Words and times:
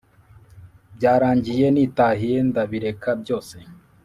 Byarangiye 0.95 1.65
nitahiye 1.75 2.37
ndabireka 2.49 3.09
byose 3.21 3.57